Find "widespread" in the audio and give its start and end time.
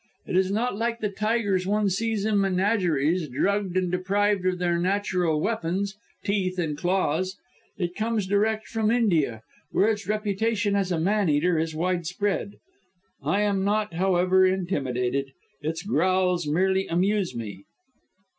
11.75-12.55